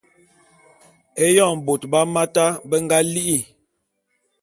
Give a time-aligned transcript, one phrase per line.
[1.23, 3.37] Eyon bôt bé Hamata be nga li'i.